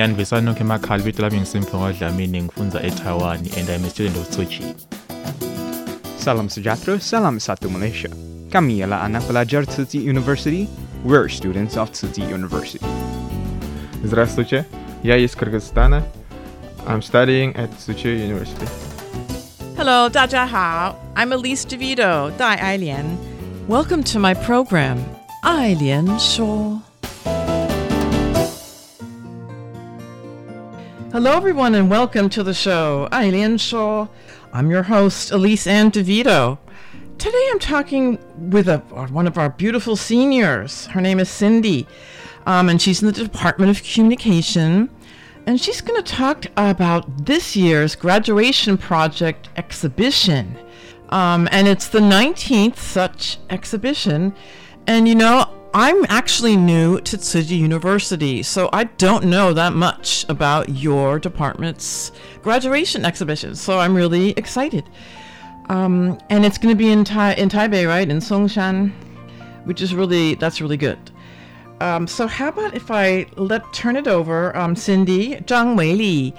[0.00, 4.46] Ngiyanivisa nonke emakhala ibito lami ngisimpho kwadlamini ngifunza eTaiwan and I'm a student of Tzu
[4.46, 4.74] Chi.
[6.16, 8.08] Salam Sujatro, Salam Satu Malaysia.
[8.50, 10.68] Kami ialah anak pelajar Tzu Chi University.
[11.04, 12.80] We're students of Tzu Chi University.
[14.02, 14.64] Здравствуйте,
[15.02, 16.02] я из Кыргызстана.
[16.86, 18.68] I'm studying at Tzu Chi University.
[19.76, 20.96] Hello, 大家好.
[21.14, 23.18] I'm Elise Davido, Dai Ailian.
[23.68, 24.96] Welcome to my program,
[25.44, 26.89] Ailian Shaw.
[31.22, 34.08] Hello, everyone, and welcome to the show, Ailian Shaw.
[34.54, 36.56] I'm your host, Elise Ann DeVito.
[37.18, 38.18] Today I'm talking
[38.50, 40.86] with a, one of our beautiful seniors.
[40.86, 41.86] Her name is Cindy,
[42.46, 44.88] um, and she's in the Department of Communication.
[45.46, 50.56] And she's going to talk about this year's graduation project exhibition.
[51.10, 54.34] Um, and it's the 19th such exhibition.
[54.86, 59.72] And you know, I'm actually new to Tzu Chi University, so I don't know that
[59.72, 62.10] much about your department's
[62.42, 63.54] graduation exhibition.
[63.54, 64.90] So I'm really excited.
[65.68, 68.08] Um, and it's going to be in, tai- in Taipei, right?
[68.08, 68.90] In Songshan,
[69.62, 70.98] which is really, that's really good.
[71.80, 76.36] Um, so how about if I let turn it over, um, Cindy Zhang Weili.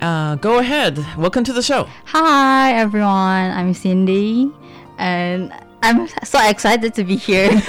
[0.00, 0.98] Uh, go ahead.
[1.16, 1.84] Welcome to the show.
[2.06, 4.50] Hi everyone, I'm Cindy,
[4.98, 5.52] and
[5.84, 7.50] I'm so excited to be here.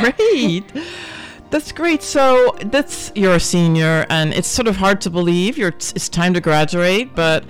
[0.00, 0.64] great.
[1.50, 2.02] That's great.
[2.02, 5.72] So that's you're a senior, and it's sort of hard to believe you're.
[5.96, 7.42] It's time to graduate, but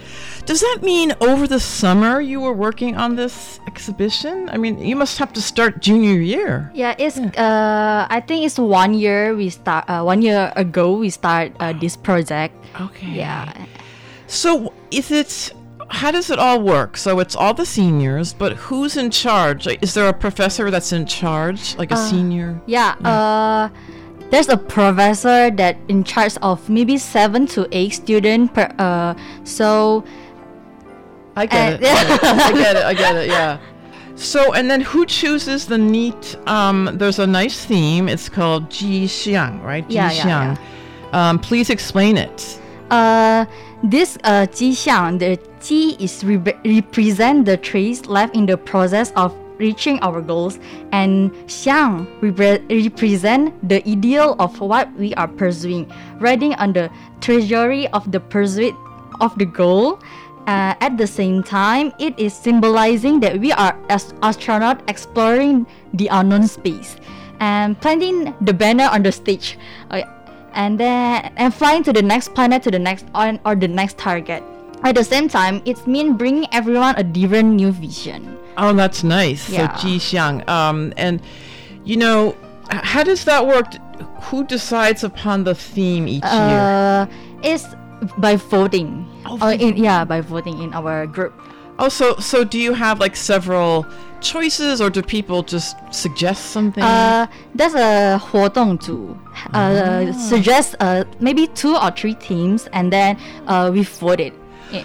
[0.47, 4.49] does that mean over the summer you were working on this exhibition?
[4.51, 6.71] I mean, you must have to start junior year.
[6.75, 9.91] yeah, it's uh, I think it's one year we start.
[9.91, 12.55] Uh, one year ago we start uh, this project.
[12.81, 13.11] Okay.
[13.11, 13.51] Yeah.
[14.29, 15.53] So is it?
[15.91, 16.97] How does it all work?
[16.97, 19.67] So it's all the seniors, but who's in charge?
[19.67, 22.61] Like, is there a professor that's in charge, like a Uh, senior?
[22.67, 22.95] Yeah.
[23.05, 23.69] Uh,
[24.31, 28.69] there's a professor that in charge of maybe seven to eight students per.
[28.79, 30.05] Uh, so
[31.37, 31.85] I get it.
[31.85, 32.85] I get it.
[32.85, 33.29] I get it.
[33.39, 33.59] Yeah.
[34.17, 36.37] So, and then who chooses the neat?
[36.49, 38.09] Um, there's a nice theme.
[38.09, 39.89] It's called Ji Xiang, right?
[39.89, 41.15] Ji Yeah, yeah, Xiang.
[41.15, 42.61] Um, please explain it.
[42.91, 43.45] Uh,
[43.83, 49.35] this uh, 迹象, the Ji is re- represent the trace left in the process of
[49.59, 50.59] reaching our goals,
[50.93, 55.91] and Xiang repre- represent the ideal of what we are pursuing,
[56.21, 56.91] riding on the
[57.21, 58.75] treasury of the pursuit
[59.21, 59.99] of the goal.
[60.47, 66.09] Uh, at the same time, it is symbolizing that we are as astronauts exploring the
[66.09, 66.97] unknown space
[67.41, 69.59] and planting the banner on the stage.
[69.91, 70.01] Uh,
[70.59, 73.97] and then and flying to the next planet to the next on or the next
[73.97, 74.43] target
[74.83, 79.49] at the same time it's mean bringing everyone a different new vision Oh, that's nice.
[79.49, 79.75] Yeah.
[79.77, 80.47] So Ji Xiang.
[80.49, 81.23] Um, and
[81.85, 82.37] you know,
[82.71, 83.73] how does that work?
[84.29, 86.59] Who decides upon the theme each year?
[86.59, 87.07] uh
[87.43, 87.65] it's
[88.19, 91.35] by voting oh, in, yeah by voting in our group
[91.80, 93.86] Oh, so so do you have like several
[94.22, 96.84] choices, or do people just suggest something?
[96.84, 97.26] uh
[97.56, 99.18] there's a 活动组
[99.54, 103.18] uh suggest uh maybe two or three teams and then
[103.48, 104.34] uh we vote it
[104.72, 104.84] yeah.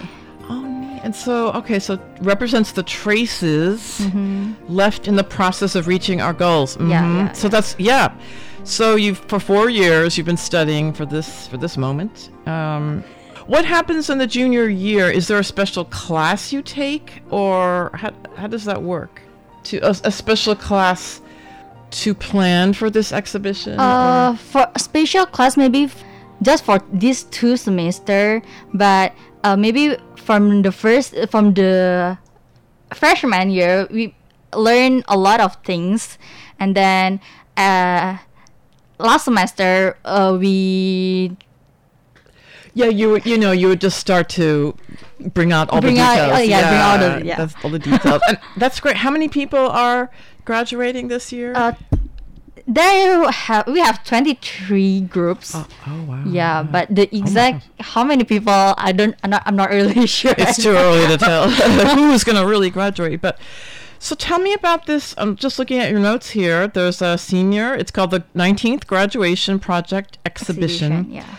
[1.01, 4.05] And so, okay, so represents the traces
[4.67, 6.75] left in the process of reaching our goals.
[6.75, 6.91] Mm-hmm.
[6.91, 7.15] Yeah, Mhm.
[7.27, 8.09] yeah, So that's yeah.
[8.65, 12.29] So you've for four years you've been studying for this for this moment.
[12.45, 13.03] Um,
[13.46, 15.10] what happens in the junior year?
[15.10, 19.22] Is there a special class you take, or how how does that work?
[19.64, 21.20] To a, a special class
[22.02, 23.78] to plan for this exhibition?
[23.78, 26.02] Uh, or- for a special class, maybe f-
[26.42, 28.42] just for these two semester,
[28.72, 29.12] but
[29.44, 32.18] uh, maybe from the first from the
[32.94, 34.14] freshman year, we
[34.54, 36.18] learn a lot of things,
[36.60, 37.20] and then
[37.56, 38.16] uh,
[38.98, 41.36] last semester uh, we
[42.74, 44.74] Yeah, you would- you know you would just start to
[45.32, 46.32] bring out all Bring the out- details.
[46.38, 47.36] oh, yeah, bring out the- yeah.
[47.36, 48.20] that's all the details.
[48.28, 48.96] and that's great.
[48.96, 50.10] How many people are
[50.44, 51.52] graduating this year?
[51.54, 51.72] uh,
[52.66, 55.54] there have we have 23 groups.
[55.54, 56.22] oh, oh, wow.
[56.26, 60.34] Yeah, but the exact how many people I don't I'm not, I'm not really sure.
[60.38, 63.20] it's too early to tell who's going to really graduate.
[63.20, 63.38] But
[63.98, 65.14] so tell me about this.
[65.18, 66.66] I'm just looking at your notes here.
[66.66, 67.74] There's a senior.
[67.74, 71.36] It's called the 19th Graduation Project Exhibition, Exhibition, yeah.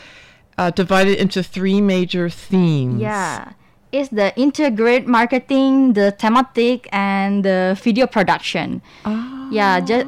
[0.57, 3.01] Uh, divided into three major themes.
[3.01, 3.53] Yeah.
[3.91, 8.81] It's the integrate marketing, the thematic, and the video production.
[9.05, 10.07] Oh, yeah, just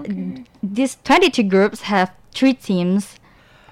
[0.61, 3.17] these 22 groups have three teams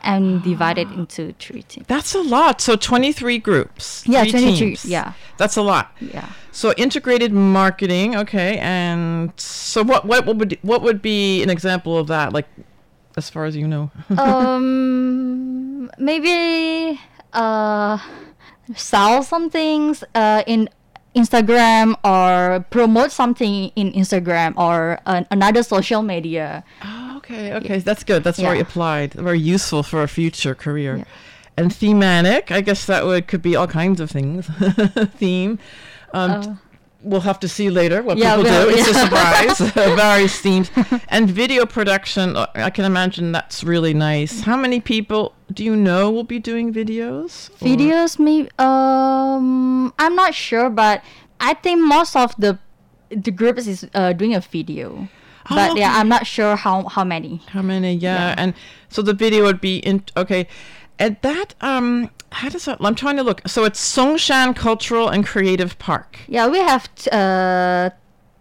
[0.05, 1.87] and divided into three teams.
[1.87, 2.61] That's a lot.
[2.61, 4.03] So 23 groups.
[4.07, 4.85] Yeah, three 23, teams.
[4.85, 5.13] yeah.
[5.37, 5.91] That's a lot.
[5.99, 6.29] Yeah.
[6.51, 8.57] So integrated marketing, okay.
[8.59, 12.47] And so what what would what would be an example of that like
[13.17, 13.91] as far as you know?
[14.17, 15.54] um,
[15.97, 16.99] maybe
[17.33, 17.97] uh,
[18.75, 20.69] sell some things uh, in
[21.15, 26.63] Instagram or promote something in Instagram or an another social media.
[26.83, 27.79] Oh, okay, okay.
[27.79, 28.23] That's good.
[28.23, 29.13] That's very applied.
[29.13, 31.05] Very useful for a future career.
[31.57, 34.45] And thematic, I guess that would could be all kinds of things.
[35.15, 35.57] Theme.
[36.13, 36.59] Um,
[37.05, 38.17] we'll have to see later what.
[38.17, 38.69] Yeah, people do.
[38.75, 39.59] It's a surprise.
[39.95, 40.69] Various themes.
[41.09, 44.41] And video production, uh, I can imagine that's really nice.
[44.41, 47.49] How many people do you know will be doing videos?
[47.61, 48.49] Or- Videos, maybe.
[48.59, 51.03] Um, I'm not sure, but
[51.39, 52.59] I think most of the
[53.09, 55.07] the groups is uh, doing a video.
[55.47, 55.99] But Oh, yeah, okay.
[55.99, 57.41] I'm not sure how how many.
[57.49, 57.93] How many?
[57.93, 58.33] Yeah.
[58.35, 58.53] And
[58.89, 60.47] so the video would be in okay.
[60.97, 62.09] And that um
[62.39, 63.41] how does that I'm trying to look.
[63.47, 66.19] So it's Songshan Cultural and Creative Park.
[66.27, 67.89] Yeah, we have t- uh,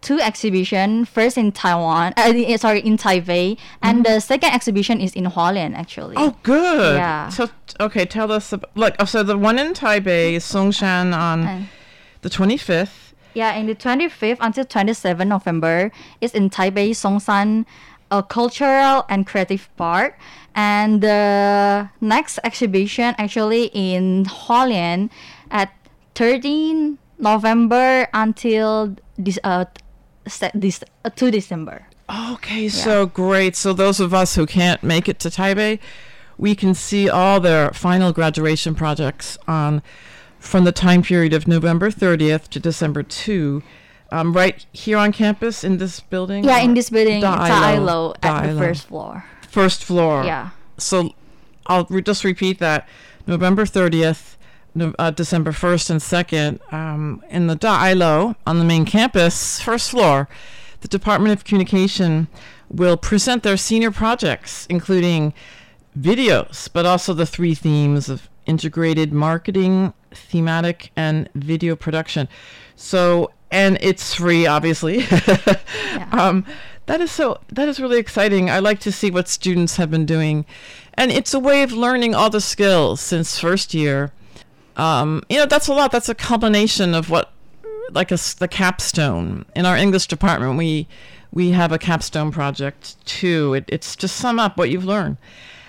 [0.00, 1.04] two exhibition.
[1.04, 6.16] First in Taiwan, uh, sorry, in Taipei, and the second exhibition is in Hualien actually.
[6.18, 6.96] Oh, good.
[6.96, 7.28] Yeah.
[7.28, 7.48] So
[7.80, 11.62] okay, tell us about, like oh, so the one in Taipei is Songshan on Uh,
[12.22, 13.12] the 25th.
[13.34, 17.64] Yeah, in the 25th until 27th November is in Taipei Songshan
[18.10, 20.18] a cultural and creative park.
[20.54, 25.10] And the next exhibition actually in Hualien
[25.50, 25.72] at
[26.14, 29.64] 13 November until this uh
[30.54, 31.86] this uh, 2 December.
[32.08, 33.56] Okay, so great.
[33.56, 35.78] So those of us who can't make it to Taipei,
[36.36, 39.82] we can see all their final graduation projects on
[40.38, 43.62] from the time period of November 30th to December 2.
[44.14, 46.44] Um, right here on campus in this building?
[46.44, 48.14] Yeah, in this building, Da'ilo.
[48.22, 49.24] At the first floor.
[49.48, 50.22] First floor.
[50.22, 50.50] Yeah.
[50.78, 51.10] So
[51.66, 52.88] I'll re- just repeat that
[53.26, 54.36] November 30th,
[54.72, 59.90] no, uh, December 1st and 2nd, um, in the Da'ilo on the main campus, first
[59.90, 60.28] floor,
[60.82, 62.28] the Department of Communication
[62.68, 65.34] will present their senior projects, including
[65.98, 72.28] videos, but also the three themes of integrated marketing, thematic, and video production.
[72.76, 75.06] So, and it's free, obviously.
[76.10, 76.44] um,
[76.86, 77.40] that is so.
[77.48, 78.50] That is really exciting.
[78.50, 80.44] I like to see what students have been doing,
[80.94, 84.12] and it's a way of learning all the skills since first year.
[84.76, 85.92] Um, you know, that's a lot.
[85.92, 87.32] That's a combination of what,
[87.92, 90.58] like a the capstone in our English department.
[90.58, 90.88] We
[91.32, 93.54] we have a capstone project too.
[93.54, 95.16] It, it's to sum up what you've learned,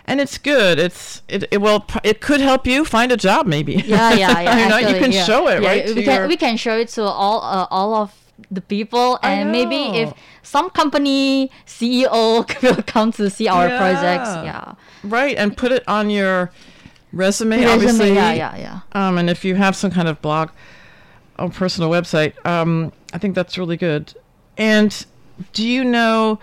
[0.05, 0.79] and it's good.
[0.79, 3.73] It's it, it will it could help you find a job maybe.
[3.73, 4.63] Yeah, yeah, yeah.
[4.63, 5.23] you know, you can yeah.
[5.23, 5.85] show it Yeah, right.
[5.95, 8.13] We can your- we can show it to all uh, all of
[8.51, 14.29] the people, and maybe if some company CEO will come to see our projects.
[14.29, 14.43] Yeah.
[14.43, 14.73] Yeah.
[15.03, 16.51] right and put it on your
[17.13, 18.79] resume, Resume, obviously yeah, yeah, yeah.
[18.91, 20.49] um and if you have some kind of blog
[21.39, 24.13] or personal website um i think that's really good
[24.57, 25.05] and
[25.53, 26.39] do you know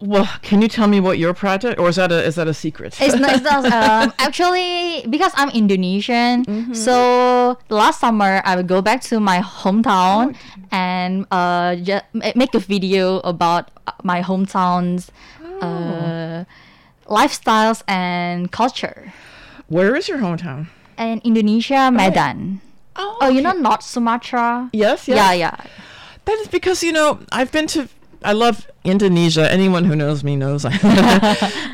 [0.00, 2.54] well can you tell me what your project or is that a is that a
[2.54, 6.44] secret It's not, it's not um, actually because I'm Indonesian.
[6.44, 6.74] Mm-hmm.
[6.74, 12.04] So last summer I would go back to my hometown Oh, and uh just
[12.34, 13.70] make a video about
[14.02, 15.10] my hometown's
[15.60, 15.66] Oh.
[15.66, 16.44] uh,
[17.06, 19.12] lifestyles and culture.
[19.68, 20.68] where is your hometown
[20.98, 22.60] In Indonesia, Medan.
[22.94, 24.70] Oh, you know not Sumatra?
[24.72, 25.56] yes yes Yeah, yeah.
[26.26, 27.88] that is because you know i've been to
[28.24, 30.64] i love indonesia anyone who knows me knows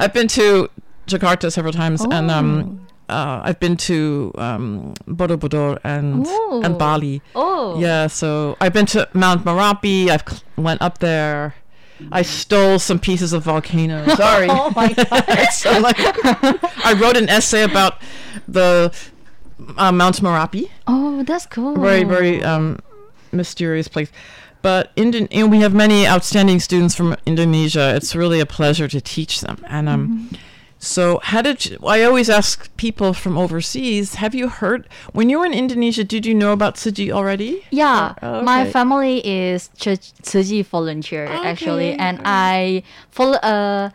[0.00, 0.68] i've been to
[1.06, 6.26] jakarta several times and um uh, I've been to um, Borobudur and
[6.64, 7.20] and Bali.
[7.34, 7.78] Oh.
[7.78, 10.08] Yeah, so I've been to Mount Merapi.
[10.08, 11.54] I've cl- went up there.
[12.10, 14.06] I stole some pieces of volcano.
[14.16, 14.48] Sorry.
[14.50, 15.48] Oh my god.
[15.52, 18.00] so like, I wrote an essay about
[18.48, 18.92] the
[19.76, 20.70] uh, Mount Merapi.
[20.86, 21.76] Oh, that's cool.
[21.76, 22.78] Very very um,
[23.32, 24.10] mysterious place.
[24.64, 27.92] But Indon- and we have many outstanding students from Indonesia.
[27.96, 29.60] It's really a pleasure to teach them.
[29.68, 30.36] And um, Mm-hmm.
[30.80, 34.16] so, how did you, I always ask people from overseas?
[34.24, 36.04] Have you heard when you were in Indonesia?
[36.04, 37.60] Did you know about Tzu Chi already?
[37.72, 43.90] Yeah, Oh, my family is Ch- Tzu Chi volunteer actually, and I vol- uh,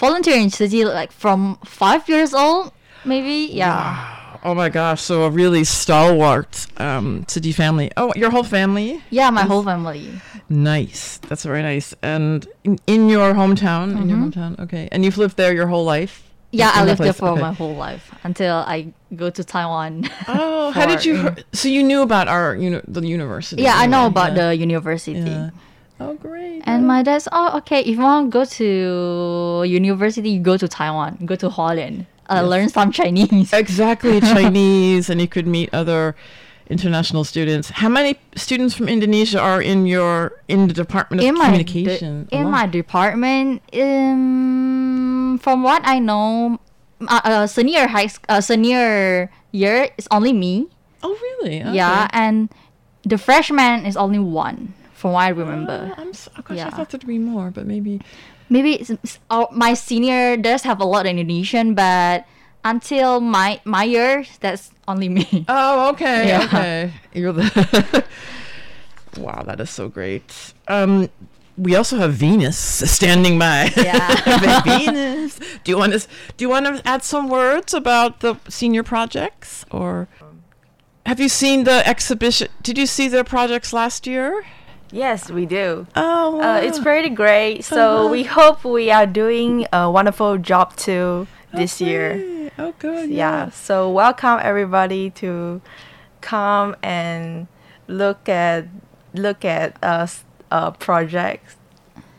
[0.00, 2.72] volunteer in Tzu Chi like from five years old,
[3.04, 3.52] maybe.
[3.52, 3.96] Yeah,
[4.44, 5.00] Oh my gosh!
[5.02, 7.90] So a really stalwart um, Tzu Chi family.
[7.96, 9.02] Oh, your whole family?
[9.10, 10.10] yeah, my whole family.
[10.48, 11.18] Nice.
[11.28, 11.94] That's very nice.
[12.02, 14.32] And in, in your hometown, in your Mhm.
[14.32, 14.88] hometown, okay.
[14.92, 16.22] And you've lived there your whole life.
[16.52, 17.40] Yeah, I lived there for Okay.
[17.40, 20.08] my whole life until I go to Taiwan.
[20.28, 21.16] Oh, how did you?
[21.16, 23.62] hear- So you knew about our uni- the university?
[23.62, 24.48] Yeah, I know about Yeah.
[24.48, 25.18] the university.
[25.30, 25.50] Yeah.
[25.98, 26.62] Oh, great.
[26.64, 30.68] And my dad's, oh, okay, if you want to go to university, you go to
[30.68, 32.48] Taiwan, go to Hualien, uh, Yes.
[32.50, 33.52] learn some Chinese.
[33.64, 36.14] exactly Chinese, and you could meet other
[36.68, 37.70] international students.
[37.70, 41.64] How many students from Indonesia are in your in the department of in my de-
[41.64, 42.26] communication?
[42.32, 46.58] in my department, um, from what I know,
[47.06, 50.66] uh, uh, senior high uh, senior year is only me.
[51.02, 51.58] Oh, really?
[51.58, 52.48] Yeah, and
[53.04, 55.94] the freshman is only one, from what I remember.
[55.96, 58.00] I'm so, oh gosh, I thought there'd be more, but maybe.
[58.48, 58.84] Maybe
[59.52, 62.24] my senior does have a lot of Indonesian, but
[62.64, 65.44] until my my year, that's only me.
[65.48, 66.44] Oh, okay, Yeah.
[66.44, 66.92] okay.
[67.12, 68.04] You're the.
[69.18, 70.54] wow, that is so great.
[70.68, 71.08] Um,
[71.56, 73.70] we also have Venus standing by.
[73.76, 74.60] Yeah.
[74.62, 75.38] Venus.
[75.64, 79.64] Do you want to do you want to add some words about the senior projects
[79.70, 80.06] or
[81.06, 82.48] have you seen the exhibition?
[82.62, 84.44] Did you see their projects last year?
[84.92, 85.86] Yes, we do.
[85.96, 87.64] Oh, Uh, it's pretty great.
[87.64, 87.76] So
[88.06, 88.08] Uh-huh.
[88.08, 92.50] we hope we are doing a wonderful job too this year.
[92.58, 93.10] Oh, good.
[93.10, 93.50] Yeah.
[93.50, 95.60] So welcome everybody to
[96.20, 97.46] come and
[97.88, 98.66] look at
[99.14, 101.56] look at us uh, projects.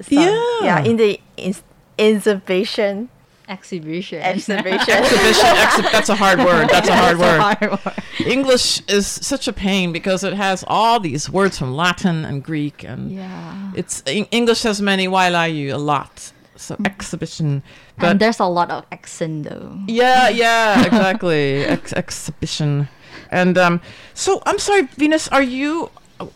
[0.01, 0.41] So, Yeah.
[0.61, 0.79] Yeah.
[0.83, 1.63] In the ins-
[1.97, 3.09] exhibition.
[3.49, 4.21] Exhibition.
[4.21, 4.77] Exhibition.
[4.89, 5.45] Exhibition.
[5.45, 6.69] Exhi- that's a hard word.
[6.69, 7.39] That's a hard word.
[7.39, 7.93] hard word.
[8.25, 12.83] English is such a pain because it has all these words from Latin and Greek,
[12.83, 13.71] and Yeah.
[13.75, 16.31] it's Eng- English has many wailayu a lot.
[16.57, 17.61] So exhibition,
[17.99, 19.77] but and there's a lot of accent though.
[19.87, 21.63] yeah, yeah, exactly.
[21.63, 22.87] Ex- exhibition,
[23.29, 23.79] and um.
[24.15, 25.27] So I'm sorry, Venus.
[25.27, 25.91] Are you?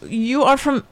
[0.08, 0.86] You are from?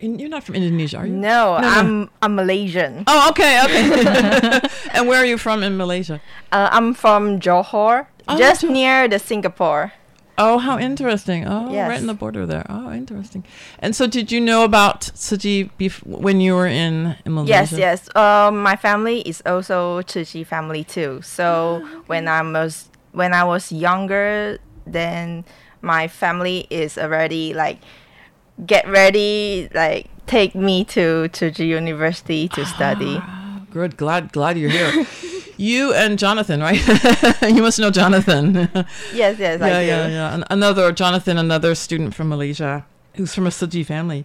[0.00, 1.12] You're not from Indonesia, are you?
[1.12, 1.68] No, No, no.
[1.68, 3.04] I'm I'm Malaysian.
[3.06, 3.84] Oh, okay, okay.
[4.96, 6.20] and where are you from in Malaysia?
[6.50, 8.70] Uh, I'm from Johor, Oh, just Johor.
[8.72, 9.92] near the Singapore.
[10.40, 11.44] Oh, how interesting.
[11.46, 12.64] Oh, right in the border there.
[12.64, 13.44] Oh, interesting.
[13.78, 17.76] And so, did you know about Tzu Chi bef- when you were in, in Yes,
[17.76, 17.76] Malaysia?
[17.76, 18.16] yes.
[18.16, 21.20] Um, my family is also Tzu Chi family too.
[21.20, 24.56] So when I was when I was younger,
[24.88, 25.44] then
[25.84, 27.76] my family is already like
[28.66, 33.20] get ready, like take me to Tzu Chi University to study.
[33.70, 33.96] Good.
[33.96, 35.06] Glad glad you're here.
[35.56, 36.80] you and Jonathan, right?
[37.42, 38.68] you must know Jonathan.
[39.12, 39.86] Yes, yes, I yeah, do.
[39.86, 40.34] yeah, yeah.
[40.34, 44.24] An- another Jonathan, another student from Malaysia who's from a Tzu Chi family.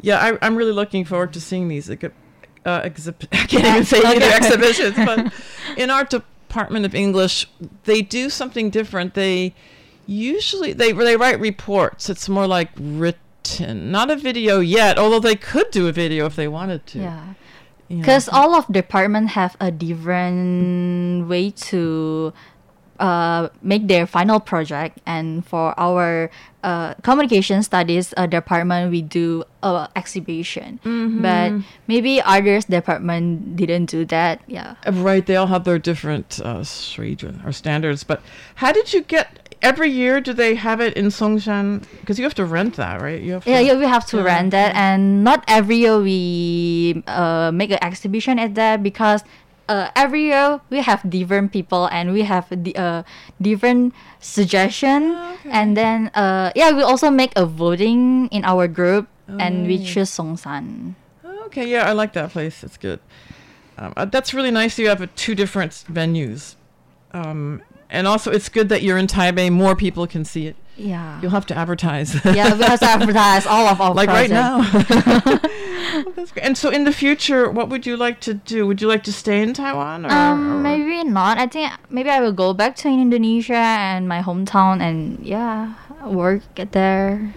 [0.00, 3.28] Yeah, I, I'm really looking forward to seeing these uh, exhibit.
[3.32, 5.32] I can't even say either exhibitions, but
[5.76, 7.48] in our department of English,
[7.84, 9.14] they do something different.
[9.14, 9.54] They
[10.06, 12.10] usually they they write reports.
[12.10, 12.70] It's more like
[13.42, 14.98] written, not a video yet.
[14.98, 16.98] Although they could do a video if they wanted to.
[17.00, 17.34] Yeah.
[17.88, 22.32] Because all of department have a different way to
[22.98, 26.30] uh, make their final project, and for our
[26.62, 30.78] uh, communication studies uh, department, we do a exhibition.
[30.84, 31.64] But Mhm.
[31.86, 34.40] maybe others department didn't do that.
[34.46, 34.76] Yeah.
[34.88, 38.04] Right, they all have their different uh, srijan or standards.
[38.04, 38.22] But
[38.54, 39.41] how did you get?
[39.62, 41.84] Every year, do they have it in Songshan?
[42.00, 43.20] Because you have to rent that, right?
[43.22, 44.24] You have Yeah, yeah, we have to Yeah.
[44.24, 49.22] rent that, and not every year we uh, make an exhibition at that because
[49.68, 53.02] uh, every year we have different people and we have the uh,
[53.40, 55.14] different suggestion,
[55.46, 59.06] and then uh, yeah, we also make a voting in our group,
[59.38, 59.84] and we Oh.
[59.86, 60.94] choose Songshan.
[61.46, 62.64] Okay, yeah, I like that place.
[62.66, 62.98] It's good.
[63.78, 64.74] Um, uh, that's really nice.
[64.78, 66.56] You have uh, two different venues,
[67.14, 67.62] um,
[67.92, 69.52] and also it's good that you're in Taipei.
[69.52, 70.56] More people can see it.
[70.76, 71.20] Yeah.
[71.20, 72.16] You'll have to advertise.
[72.24, 74.64] Yeah, we have to advertise all of our like right now.
[76.40, 78.66] And so, in the future, what would you like to do?
[78.66, 80.06] Would you like to stay in Taiwan?
[80.06, 81.36] Or, Um, or- maybe not.
[81.36, 85.74] I think maybe I will go back to Indonesia and my hometown and yeah,
[86.06, 87.34] work there.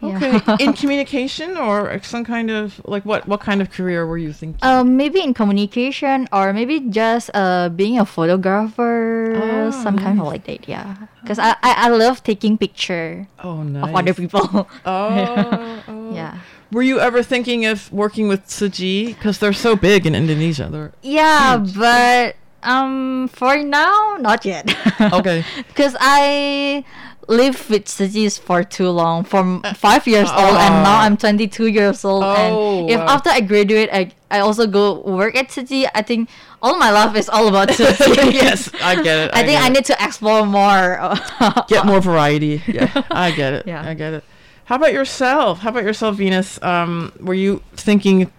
[0.00, 0.14] Yeah.
[0.16, 3.26] Okay, in communication or some kind of like what?
[3.26, 4.62] What kind of career were you thinking?
[4.62, 10.26] Um, maybe in communication or maybe just uh being a photographer, Oh, some kind of
[10.26, 10.68] like that.
[10.68, 14.68] Yeah, because I, I I love taking picture Oh, of other people.
[14.86, 16.14] Oh, oh.
[16.14, 16.38] yeah.
[16.70, 19.12] Were you ever thinking of working with Tzu Chi?
[19.16, 20.68] Because they're so big in Indonesia.
[20.70, 24.68] They're Yeah, but um, for now, not yet.
[25.00, 25.44] Okay.
[25.68, 26.84] Because I
[27.28, 32.04] lived with Sujis for too long, from five years old, and now I'm 22 years
[32.04, 32.24] old.
[32.24, 33.06] Oh, and if wow.
[33.06, 36.28] after I graduate, I, I also go work at city I think
[36.60, 38.22] all my life is all about Tzu Chi.
[38.32, 39.30] yes, I get it.
[39.34, 39.72] I, think get I it.
[39.72, 40.98] need to explore more.
[41.68, 42.62] get more variety.
[42.66, 43.66] Yeah, I get it.
[43.66, 43.86] Yeah.
[43.86, 44.24] I get it.
[44.64, 45.60] How about yourself?
[45.60, 46.60] How about yourself, Venus?
[46.62, 48.30] Um, were you thinking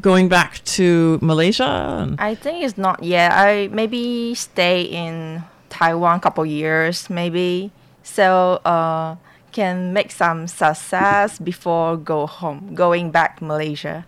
[0.00, 2.14] going back to Malaysia?
[2.18, 3.32] I think it's not yet.
[3.32, 7.72] I maybe stay in Taiwan a couple years, maybe.
[8.08, 9.16] So uh,
[9.52, 14.06] can make some success before go home, going back Malaysia.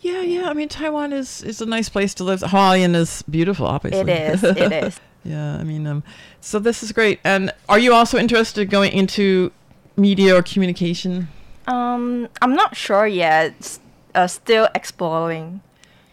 [0.00, 0.50] yeah, yeah.
[0.50, 2.40] I mean, Taiwan is is a nice place to live.
[2.40, 4.12] Hualien is beautiful, obviously.
[4.12, 4.42] It is.
[4.64, 5.00] It is.
[5.24, 6.02] yeah, I mean, um,
[6.40, 7.18] so this is great.
[7.24, 9.50] And are you also interested in going into
[9.96, 11.28] media or communication?
[11.66, 13.78] Um, I'm not sure yet.
[14.14, 15.60] Uh, still exploring.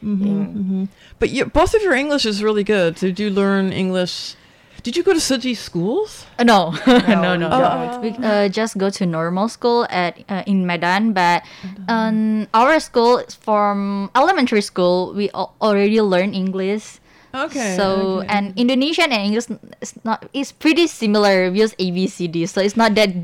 [0.02, 0.86] hmm
[1.20, 2.96] But you, both of your English is really good.
[2.96, 4.36] Did you learn English?
[4.84, 6.26] Did you go to Tzu Chi schools?
[6.38, 7.32] Uh, no, no, no.
[7.32, 7.50] we no.
[7.50, 8.02] don't.
[8.04, 11.44] We uh, just go to normal school at uh, in Medan, but
[11.88, 15.14] um, our school is from elementary school.
[15.16, 17.00] We already learn English.
[17.34, 17.76] Okay.
[17.80, 18.28] So okay.
[18.28, 19.48] and Indonesian and English
[19.80, 21.50] is not is pretty similar.
[21.50, 23.16] We use ABCD, so it's not that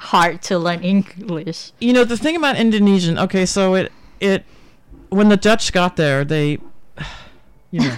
[0.00, 1.72] hard to learn English.
[1.84, 3.18] You know the thing about Indonesian.
[3.18, 4.42] Okay, so it it
[5.10, 6.58] when the Dutch got there, they
[7.70, 7.96] you know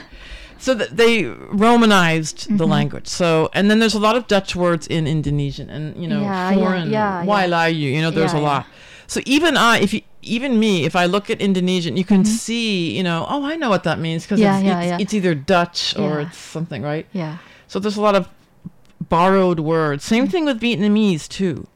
[0.61, 2.71] so that they romanized the Mhm.
[2.77, 3.07] language.
[3.09, 6.51] So and then there's a lot of Dutch words in Indonesian, and you know Yeah,
[6.51, 6.91] yeah, foreign.
[6.91, 7.51] yeah, Why yeah.
[7.57, 7.89] lie you?
[7.91, 8.49] You know there's Yeah, a yeah.
[8.49, 8.67] lot.
[9.07, 12.97] So even I, if you, even me, if I look at Indonesian, you can see,
[12.97, 14.99] you know, oh, I know what that means because Yeah, it's, yeah, it's, yeah.
[15.01, 16.27] it's either Dutch or Yeah.
[16.29, 17.07] it's something, right?
[17.13, 17.39] Yeah.
[17.67, 18.29] So there's a lot of
[19.09, 20.05] borrowed words.
[20.05, 21.67] Same thing with Vietnamese too.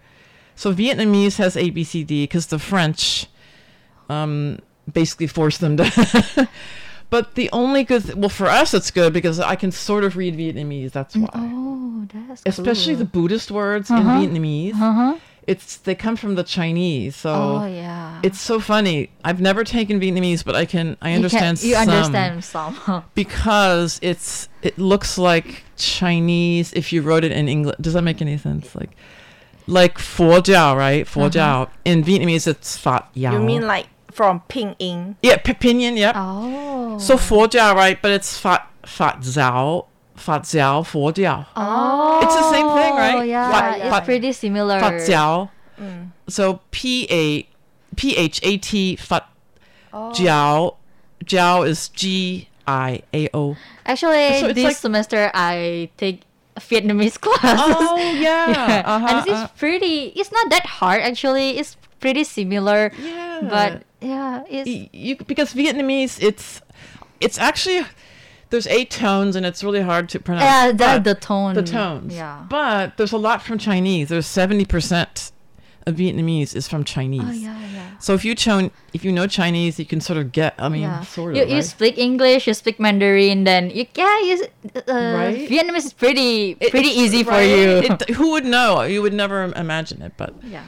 [0.55, 3.27] So Vietnamese has A B C D because the French
[4.09, 4.59] um,
[4.93, 5.85] basically forced them to.
[7.15, 10.11] but the only good, th- well, for us it's good because I can sort of
[10.23, 10.91] read Vietnamese.
[10.99, 11.29] That's why.
[11.35, 13.05] Oh, that's Especially the.
[13.17, 14.01] Buddhist words Uh-huh.
[14.01, 14.75] in Vietnamese.
[14.75, 15.15] Uh-huh.
[15.53, 17.31] It's they come from the Chinese, so
[17.63, 18.19] Oh, yeah.
[18.29, 18.97] it's so funny.
[19.29, 23.05] I've never taken Vietnamese, but I can I You can- understand You, some understand some.
[23.15, 27.77] because it's it looks like Chinese if you wrote it in English.
[27.81, 28.75] Does that make any sense?
[28.81, 28.93] Like
[29.67, 31.07] like Fo Jiao, right?
[31.07, 31.31] Fo Uh-huh.
[31.35, 31.69] Jiao.
[31.85, 33.33] In Vietnamese it's Fat Yao.
[33.35, 35.17] You mean like from Pinyin?
[35.23, 36.15] Yeah, pinyin, yep.
[36.17, 36.99] Oh.
[36.99, 38.01] So Fo Jiao, right?
[38.01, 39.87] But it's Fat Fat Zhao.
[40.15, 41.47] Fat Jiao, Fo Jiao.
[41.57, 43.27] Oh, It's the same thing, right?
[43.29, 44.79] Yeah, Fat- it's Fat- pretty similar.
[44.79, 45.51] Fat Jiao.
[45.81, 46.11] Mm.
[46.29, 47.49] So P A
[47.97, 49.27] P H A T Fat
[49.93, 50.13] Oh.
[50.15, 50.77] Jiao.
[51.25, 53.57] Jiao is G I A O.
[53.87, 56.23] Actually, So this like- semester I take
[56.57, 57.41] Vietnamese class.
[57.43, 58.83] Oh, yeah.
[58.87, 59.49] Uh-huh, and it's uh-huh.
[59.59, 60.13] pretty.
[60.15, 61.59] It's not that hard actually.
[61.59, 62.93] It's pretty similar.
[63.01, 63.41] Yeah.
[63.43, 66.61] But yeah, it's you because Vietnamese it's
[67.21, 67.81] it's actually
[68.51, 70.45] there's eight tones and it's really hard to pronounce.
[70.45, 72.15] Yeah, the- but- the tone, The tones.
[72.15, 72.45] yeah.
[72.49, 74.09] But there's a lot from Chinese.
[74.09, 75.33] There's seventy percent
[75.87, 77.23] of Vietnamese is from Chinese.
[77.27, 77.99] Oh, yeah, yeah.
[77.99, 80.55] So if you cho- if you know Chinese, you can sort of get.
[80.59, 81.03] I mean, yeah.
[81.03, 81.37] sort of.
[81.37, 81.65] you, you right?
[81.65, 84.35] speak English, you speak Mandarin, then you yeah, you,
[84.77, 84.81] uh,
[85.21, 85.49] Right?
[85.49, 87.43] Vietnamese is pretty pretty it's- easy for right?
[87.43, 87.69] you.
[87.89, 88.83] It- who would know?
[88.83, 90.33] You would never imagine it, but.
[90.45, 90.65] yeah.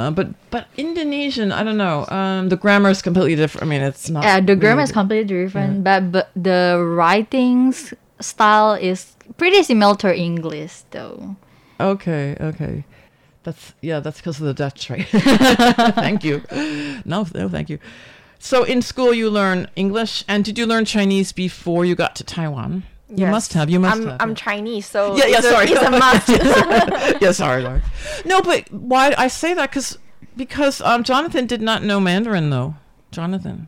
[0.00, 2.06] Uh, but but Indonesian, I don't know.
[2.08, 3.66] Um, the grammar is completely different.
[3.66, 4.24] I mean, it's not.
[4.24, 9.94] Yeah, the grammar really is completely different, but but the writings style is pretty similar
[9.96, 11.36] to English though.
[11.78, 12.84] Okay, okay.
[13.42, 15.06] That's yeah, that's because of the Dutch, right?
[16.00, 16.42] thank you.
[17.04, 17.78] No, no, thank you.
[18.38, 22.24] So in school you learn English, and did you learn Chinese before you got to
[22.24, 22.84] Taiwan?
[23.10, 23.30] You Yes.
[23.32, 23.68] must have.
[23.70, 24.16] You must I'm, have.
[24.20, 24.34] I'm yeah.
[24.36, 25.38] Chinese, so yeah, yeah.
[25.38, 26.28] it's a- Sorry, it's a must.
[27.22, 27.82] yeah, sorry, sorry.
[28.24, 29.98] No, but why I say that because
[30.36, 32.74] because um, Jonathan did not know Mandarin though.
[33.10, 33.66] Jonathan.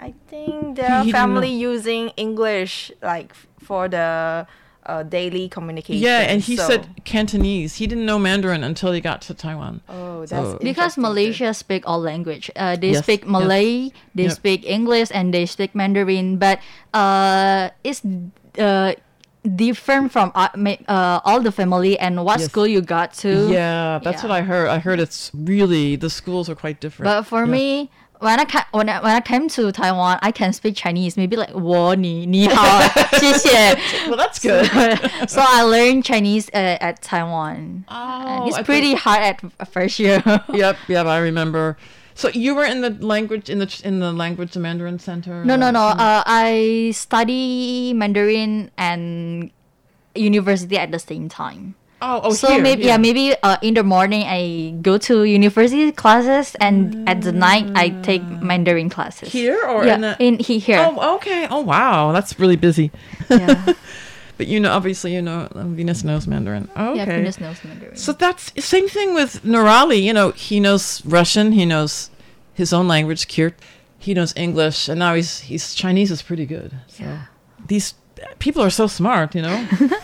[0.00, 4.46] I think their he didn't family using English like for the
[4.86, 6.02] uh, daily communication.
[6.02, 7.76] Yeah, and he so- said Cantonese.
[7.76, 9.82] He didn't know Mandarin until he got to Taiwan.
[9.88, 12.50] Oh, that's So- Because Malaysia speak all language.
[12.56, 13.30] Uh, they Yes, speak yes.
[13.30, 14.32] Malay, they Yep.
[14.32, 16.38] speak English, and they speak Mandarin.
[16.38, 16.58] But
[16.92, 18.02] uh, it's
[18.59, 18.93] uh,
[19.55, 22.49] different from uh, ma- uh, all the family and what Yes.
[22.49, 23.49] school you got to.
[23.51, 24.69] Yeah, that's what I heard.
[24.69, 27.05] I heard it's really the schools are quite different.
[27.05, 27.51] But for Yeah.
[27.51, 27.89] me,
[28.19, 31.15] when I, ca- when I when I came to Taiwan, I can speak Chinese.
[31.17, 32.65] Maybe like 我你你好
[33.19, 33.49] 谢谢
[34.07, 34.65] Well, that's good.
[35.29, 37.83] so I learned Chinese uh, at Taiwan.
[37.89, 40.23] and it's I pretty think- hard at f- first year.
[40.53, 41.75] yep, yep, I remember.
[42.14, 45.44] so you were in the language in the in the language the Mandarin center.
[45.44, 45.94] No, no, no.
[45.94, 49.50] Uh, I study Mandarin and
[50.14, 51.74] university at the same time.
[52.02, 52.92] Oh, oh, so here, maybe here.
[52.92, 57.70] yeah, maybe uh, in the morning I go to university classes, and at the night
[57.74, 59.28] I take Mandarin classes.
[59.30, 60.80] Here or yeah, in the- in he, here.
[60.80, 61.46] Oh, okay.
[61.50, 62.12] Oh, wow.
[62.12, 62.90] That's really busy.
[63.28, 63.74] Yeah.
[64.40, 66.66] but you know, obviously, you know, uh, Venus knows Mandarin.
[66.74, 67.00] Oh, okay.
[67.00, 67.94] Yeah, Venus knows Mandarin.
[67.94, 70.02] So that's same thing with Nurali.
[70.02, 71.52] You know, he knows Russian.
[71.52, 72.08] He knows
[72.54, 73.52] his own language, Kirt.
[73.98, 76.72] He knows English, and now he's he's Chinese is pretty good.
[76.88, 77.18] So
[77.66, 77.92] these
[78.38, 79.34] people are so smart.
[79.34, 79.68] You know.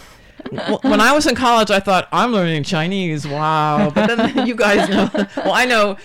[0.82, 3.26] When I was in college, I thought I'm learning Chinese.
[3.26, 3.90] Wow!
[3.92, 5.10] But then you guys know.
[5.38, 5.96] Well, I know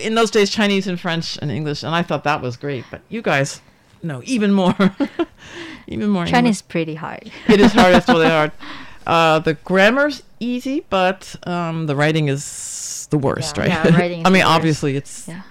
[0.00, 2.84] in those days Chinese and French and English, and I thought that was great.
[2.90, 3.60] But you guys
[4.02, 4.74] know even more,
[5.92, 6.24] even more.
[6.24, 6.56] Chinese English.
[6.56, 7.30] is pretty hard.
[7.48, 7.94] It is hard.
[7.94, 8.52] It's really hard.
[9.06, 13.62] Uh, the grammar's easy, but um, the writing is the worst, Yeah.
[13.62, 13.70] right?
[13.90, 14.56] Yeah, writing is I mean, the worst.
[14.56, 15.28] obviously it's.
[15.28, 15.42] Yeah.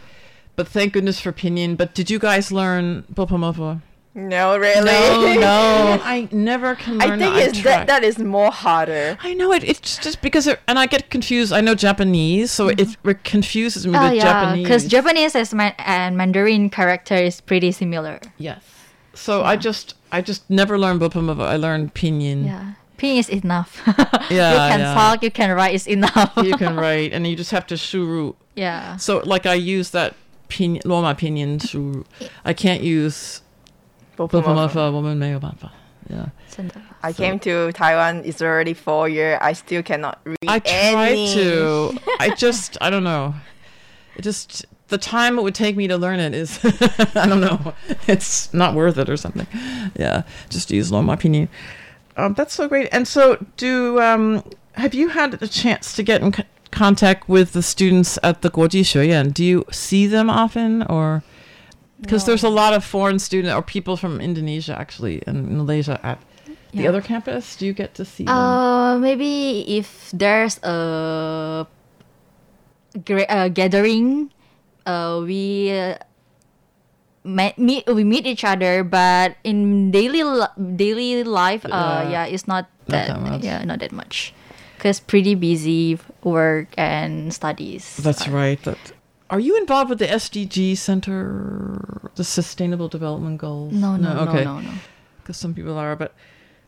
[0.55, 1.75] But thank goodness for pinyin.
[1.77, 3.81] But did you guys learn Bopomofo?
[4.13, 4.83] No, really.
[4.85, 5.99] No, no.
[6.03, 7.41] I never can learn I think that.
[7.43, 9.17] I've it's that, that is more harder.
[9.21, 9.63] I know it.
[9.63, 11.53] It's just because, it, and I get confused.
[11.53, 14.63] I know Japanese, so it, it confuses me Oh with yeah, Japanese.
[14.65, 18.19] because Japanese as man- and Mandarin character is pretty similar.
[18.37, 18.61] Yes.
[19.13, 19.47] So yeah.
[19.47, 21.41] I just I just never learned Bopomofo.
[21.41, 22.45] I learned pinyin.
[22.45, 22.73] Yeah.
[22.97, 23.81] Pinyin is enough.
[23.87, 24.51] yeah.
[24.51, 24.93] You can yeah.
[24.93, 26.33] talk, you can write, it's enough.
[26.37, 28.35] you can write and you just have to shuru.
[28.55, 28.97] Yeah.
[28.97, 30.15] So like I use that
[30.49, 32.05] pinyin Loma pinyin shuru.
[32.45, 33.41] I can't use
[34.17, 35.21] Bopomofo uh, woman.
[36.09, 36.29] Yeah.
[37.01, 37.23] I so.
[37.23, 38.23] came to Taiwan.
[38.25, 39.37] It's already four year.
[39.41, 40.37] I still cannot read.
[40.47, 41.33] I tried any.
[41.33, 41.97] to.
[42.19, 42.77] I just.
[42.81, 43.33] I don't know.
[44.17, 46.59] It just the time it would take me to learn it is,
[47.15, 47.73] I don't know.
[48.07, 49.47] It's not worth it or something.
[49.97, 51.47] Yeah, just use Loma pinyin.
[52.17, 52.87] Um, that's so great.
[52.91, 57.53] And so, do um, have you had a chance to get in c- contact with
[57.53, 59.33] the students at the Guoji Xueyuan?
[59.33, 61.23] Do you see them often, or
[62.01, 66.19] because there's a lot of foreign students or people from Indonesia actually and Malaysia at
[66.73, 67.55] the other campus?
[67.55, 68.35] Do you get to see them?
[68.35, 71.65] Uh, maybe if there's a,
[73.05, 74.31] gra- a gathering,
[74.85, 75.95] uh, we uh,
[77.23, 82.25] met, meet we meet each other, but in daily li- daily life, uh, Yeah.
[82.25, 83.43] it's not Not that, that much.
[83.43, 84.33] yeah, not that much,
[84.79, 87.97] cause pretty busy work and studies.
[87.97, 88.61] That's right.
[88.63, 88.77] That.
[89.29, 93.71] Are you involved with the SDG Center, the Sustainable Development Goals?
[93.71, 94.43] No, no, no, okay.
[94.43, 94.71] no, no.
[95.23, 96.13] Because some people are, but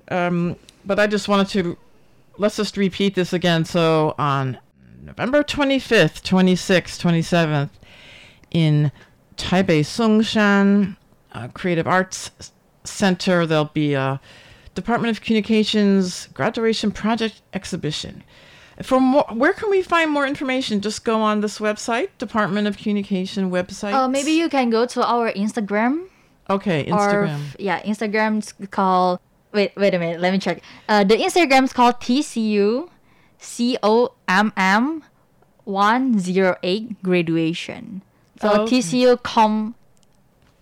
[0.10, 1.78] um, but I just wanted to
[2.38, 3.66] let's just repeat this again.
[3.66, 4.60] So on
[5.02, 7.72] November twenty fifth, twenty sixth, twenty seventh,
[8.54, 8.92] in
[9.36, 10.96] Taipei Songshan
[11.34, 12.32] uh, Creative Arts
[12.84, 14.20] Center, there'll be a
[14.76, 18.24] Department of Communications graduation project exhibition.
[18.82, 20.82] For more, where can we find more information?
[20.82, 23.94] Just go on this website, Department of Communication website.
[23.94, 26.08] Uh, maybe you can go to our Instagram.
[26.50, 27.36] Okay, Instagram.
[27.50, 29.20] f- yeah, Instagram's called.
[29.54, 30.20] Wait, wait a minute.
[30.20, 30.62] Let me check.
[30.90, 32.90] Uh, the Instagram's called TCU
[33.40, 35.02] COMM
[35.66, 38.02] one zero eight graduation.
[38.44, 38.80] So Oh, okay.
[38.80, 39.74] TCU com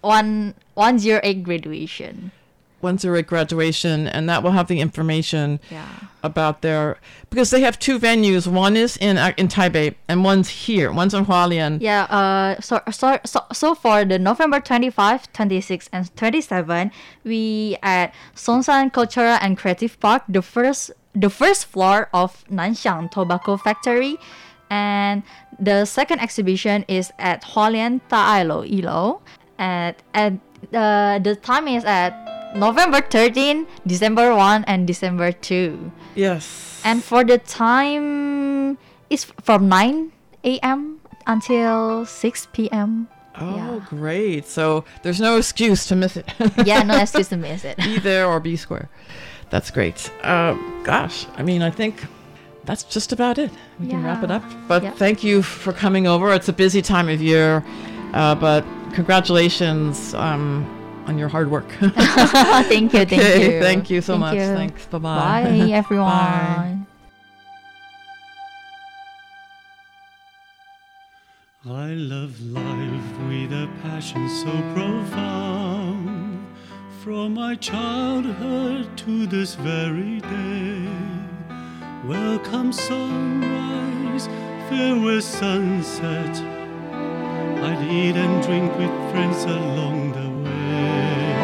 [0.02, 2.32] one one zero eight graduation.
[2.80, 5.86] One zero eight graduation, and that will have the information Yeah.
[6.24, 6.98] about their
[7.30, 8.48] because they have two venues.
[8.48, 10.91] One is in uh, in Taipei, and one's here.
[10.91, 11.78] One's in Hualien.
[11.80, 16.89] Yeah, uh, so, so, so, so for the November 25, 26, and 27,
[17.24, 23.58] we at Songshan Cultural and Creative Park, the first the first floor of Nanxiang Tobacco
[23.58, 24.17] Factory,
[24.71, 25.21] and
[25.60, 29.21] the second exhibition is at Hualien Ta'ailo Ilo,
[29.60, 30.34] at at
[30.73, 32.15] uh, the time is at
[32.55, 35.91] November 13, December 1, and December 2.
[36.15, 36.81] Yes.
[36.84, 38.77] And for the time
[39.10, 40.12] is from 9
[40.43, 40.99] a.m.
[41.27, 43.07] until 6 p.m.
[43.39, 44.45] Oh, great!
[44.45, 46.27] So there's no excuse to miss it.
[46.65, 47.77] Yeah, no excuse to miss it.
[47.77, 48.89] be there or be square.
[49.49, 50.12] That's great.
[50.23, 52.03] Uh, gosh, I mean, I think
[52.65, 53.52] that's just about it.
[53.80, 54.43] We can wrap it up.
[54.67, 54.95] But Yep.
[54.97, 56.34] thank you for coming over.
[56.34, 57.63] It's a busy time of year,
[58.13, 60.65] uh, but congratulations um,
[61.08, 61.65] on your hard work.
[61.80, 63.62] thank you, thank Okay, you.
[63.62, 64.36] Thank you so Thank much.
[64.36, 64.41] you.
[64.41, 64.86] Thanks.
[64.88, 65.43] Bye-bye.
[65.43, 66.08] Bye, everyone.
[66.08, 66.78] Bye.
[71.63, 76.43] I love life with a passion so profound.
[77.04, 81.20] From my childhood to this very day.
[82.05, 84.25] Welcome sunrise,
[84.69, 86.35] farewell sunset.
[87.61, 91.35] I'd eat and drink with friends along the way.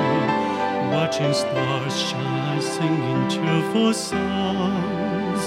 [0.92, 5.42] Watching stars shine, singing cheerful songs.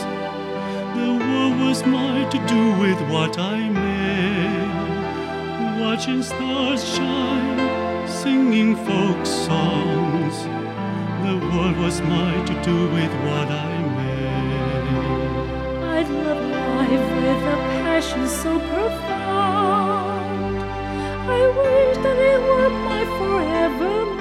[0.94, 4.70] The world was mine to do with what I made.
[5.80, 10.44] Watching stars shine, singing folk songs.
[11.26, 13.79] The world was mine to do with what I.
[18.10, 20.58] passion so profound.
[21.30, 24.18] I wish that it were my forevermore.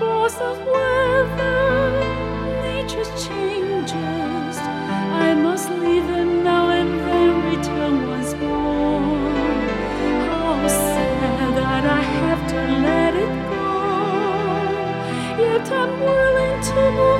[0.00, 1.90] Laws of weather,
[2.62, 4.58] nature's changes.
[5.26, 9.30] I must leave them now and then return once more.
[10.26, 13.70] How sad that I have to let it go.
[15.44, 17.19] Yet I'm willing to move.